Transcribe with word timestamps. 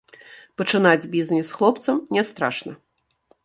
Пачынаць 0.61 1.09
бізнес 1.15 1.53
хлопцам 1.59 2.03
не 2.17 2.27
страшна. 2.33 2.73